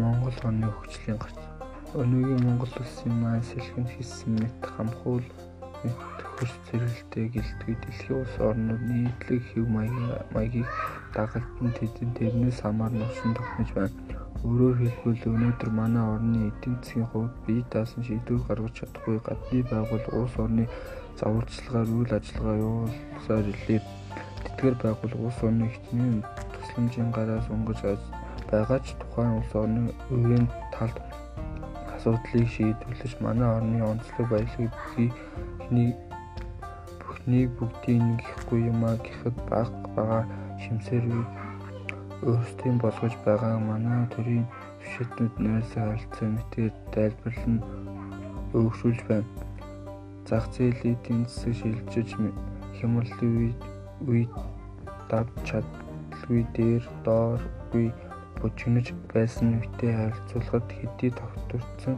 [0.00, 1.38] Монгол орны хөгжлийн гарц.
[2.00, 5.26] Өнөөгийн Монгол улсын маань сэлгэнд хийсэн мэт хамхуул
[6.38, 9.66] хөрс зэрэгэлтэй гэлтгүй дэлхийн улс орнууд нийтлэг хэв
[10.34, 10.68] маягийг
[11.14, 13.94] дагалдан тэдэн тэрнээс хамаарн усан тогтнож байна.
[14.46, 20.18] Өөрөөр хэлбэл өнөөдөр манай орны эдийн засгийн хувьд бие даасан шийдвэр гаргаж чадахгүй гадны байгууллага
[20.22, 20.64] улс орны
[21.18, 23.80] загварчилгаар үйл ажиллагаа явуулсаар илээ.
[24.44, 26.22] Тэдгээр байгууллага улс орны ихтний
[26.54, 27.80] тусламжийн гараас өнгөж
[28.50, 29.82] байгаа ч тухайн улс орны
[30.14, 30.96] үеийн талд
[31.94, 35.90] асуудлыг шийдвэрлэж манай орны онцлог баялагийг бүхний
[37.00, 40.20] бүхнийг бүгдийг нэхэхгүй юмаа гэхэд баг бага
[40.62, 41.04] шимсээр
[42.28, 44.46] өөрсдийн болгож байгаа манай төрийн
[44.80, 47.56] төвшөлтөнд нөөцөө харилцаа мэтээр тайлбарлан
[48.58, 49.28] өгшүүлж байна.
[50.28, 52.08] Зах зээлийн эдийн засаг шилжиж
[52.78, 53.54] хямралын
[54.08, 54.32] үед
[55.10, 57.88] давж чадалгүй дээр дооргүй
[58.40, 61.96] бужигнаж байсан үедээ харьцуулахад хэдий тогтворцсон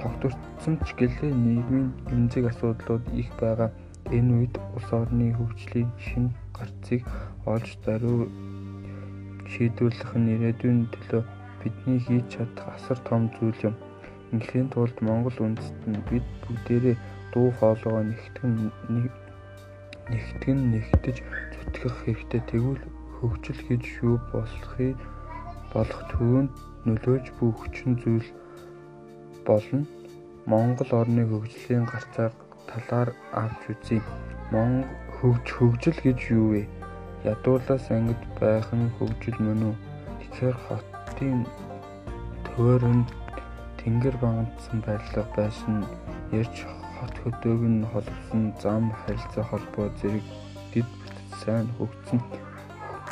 [0.00, 3.70] тогтворцсон ч гэлээ нийгмийн эмзэг асуудлууд их байгаа.
[4.16, 7.02] Энэ үед улс орны хөгжлийн шинэ гарцыг
[7.44, 8.28] олж даруй
[9.52, 11.22] шийдвэрлэх нь ирээдүйн төлөө
[11.60, 13.74] бидний хийж чадах асар том зүйл юм.
[14.32, 16.96] Инхийн тулд Монгол үндэст нь бид бүгдээрээ
[17.32, 18.52] дуу хоолойгоо нэгтгэн
[20.12, 21.16] нэгтгэн нэгтэж
[21.52, 22.40] зүтгэх хэрэгтэй.
[22.48, 22.82] Тэгвэл
[23.18, 24.98] хөгжил гэж юу болохыг
[25.72, 26.52] болох төвөнд
[26.86, 28.28] нөлөөж бүх хүчин зүйл
[29.46, 29.82] болно.
[30.46, 32.30] Монгол орны хөгжлийн гарцаа
[32.70, 33.10] талаар
[33.42, 34.00] авч үзье.
[34.52, 36.62] Монгол хөгж хөгжил гэж юу вэ?
[37.26, 39.76] Ядуулаас ангид байх нь хөгжил мөн үү?
[40.20, 41.42] Тэгэхээр хотын
[42.46, 43.08] төвөрөнд
[43.80, 45.74] тэнгэр бангадсан барилга байсан
[46.32, 46.56] ярьж
[46.96, 50.24] хот хөдөөг нь холбосон зам харилцаа холбоо зэрэг
[50.72, 52.20] дэд бүтэц сайн хөгжсөн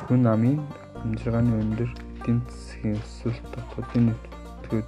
[0.07, 0.59] хүн амын
[1.03, 1.91] амжиргааны өндөр
[2.23, 4.87] засгийн өсөлт дотоодын нөхцөл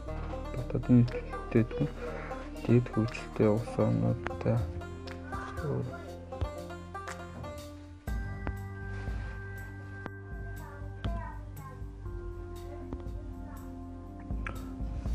[0.55, 1.65] дотоодын нөхцөлтэй
[2.63, 4.57] дэд хөгжилтэй улс орнуудтай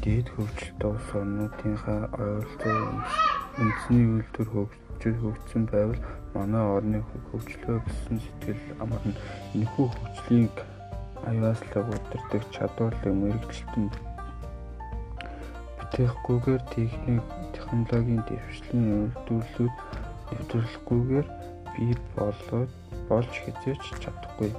[0.04, 2.80] дэд хөгжилтэй улс орнуудынхаа ойролцоо
[3.56, 4.50] үндэсний үйлдвэр
[5.04, 6.00] хөгжиж хөгжсөн байвал
[6.34, 9.12] манай орны хөгжлөө гэсэн сэтгэл амарна.
[9.52, 10.56] Энэхүү хөгжлийг
[11.28, 13.92] аюулслаг удирдах чадварлаг мэрэгчлэн
[15.76, 19.76] бүтээхгүйгээр техник технологийн дэвшлийн үйлдвэрлэлүүд
[20.32, 21.28] нэвтрүүлэхгүйгээр
[21.76, 22.72] бий болоод
[23.12, 24.52] болж хязгаарч чадахгүй.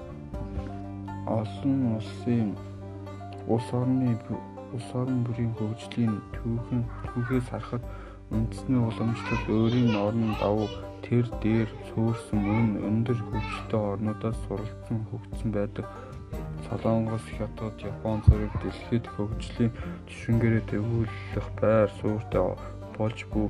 [1.25, 2.53] Олон улсын
[3.49, 4.13] улс орны
[4.77, 7.85] улс орон бүрийн хөгжлийн түүхэн түүхээс харахад
[8.35, 10.69] үндэсний уламжлал өөрийн орон давуу
[11.07, 15.87] тэр дээр суурсан мөн өндөр хөгжилтэй орнуудаас суралцсан хөгжсөн байдаг.
[16.67, 19.73] Солонгос, Хятад, Япон зэрэг дэлхийд хөгжлийн
[20.09, 22.47] жишгээрээ төвлөрөх байр суурьтай
[22.97, 23.47] болж буй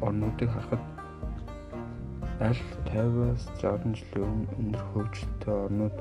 [0.00, 0.82] орнуудыг харахад
[2.40, 5.96] аль 50-аас 60 жилийн өмнө хөгжилтэй орнууд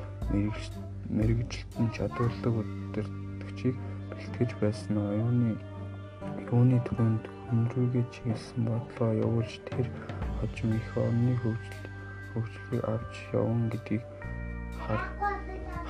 [1.09, 3.75] мэрэгжилтэн чадварлаг удирдагчийг
[4.09, 5.53] бэлтгэж байсан оюуны
[6.49, 7.23] юуны түвэнд
[7.53, 9.85] хүндрүүгээ чиглэсэн бодлого явуулж тэр
[10.41, 11.85] хожим их орны хөгжил
[12.33, 14.03] хөгжлийг авч явна гэдгийг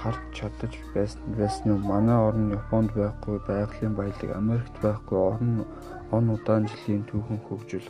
[0.04, 1.88] харж чадаж байсан байсан юм.
[1.88, 5.64] Манай орн Японд байхгүй байгалийн баялаг, Америкт байхгүй орн
[6.12, 7.88] он удаан жилийн түүхэн хөгжил,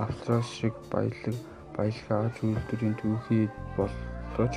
[0.00, 1.36] Австрали шиг баялаг
[1.76, 3.44] баялаг аж үйлдвэрийн түүхий
[3.76, 4.56] боллож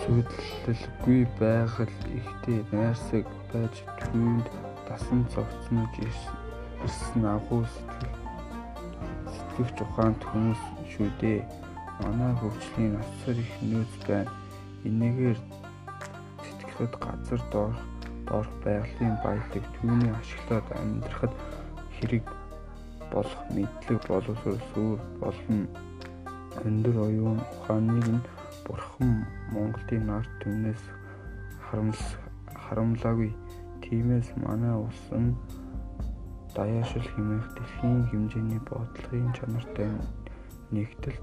[0.00, 5.94] сүйдлэлгүй байгаль ихтэй найрсаг байж түүнд дасан цогцнож
[6.82, 8.22] ирсэн агуу сэтгэл
[9.32, 10.62] сэтгэвч ухаант хүмүүс
[10.92, 11.40] шүү дээ.
[12.02, 14.32] Манай хөгжлийн асар их нөөц байна.
[14.88, 15.38] Энэгээр
[16.42, 17.80] сэтгэхэд газар доорх
[18.26, 21.34] доорх байгалийн баялаг түүний ашиглаад амьдрахад
[21.94, 22.24] хэрэг
[23.12, 25.68] болох мэдлэг боловсрол сүр болон
[26.64, 28.26] өндөр оюун ухааныг нь
[28.66, 29.12] бурхан
[29.52, 30.82] Монголын ард түмнээс
[31.70, 33.30] харамлаагүй.
[33.92, 35.36] Тиймээс манай улс нь
[36.56, 39.92] даяашил хэмээх дэлхийн хэмжээний бодлогын чанартай
[40.72, 41.18] нэгдэл